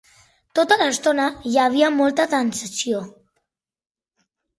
Tota 0.59 0.77
l'estona 0.81 1.27
hi 1.49 1.53
havia 1.65 1.89
molta 1.97 2.25
tensió. 2.31 3.03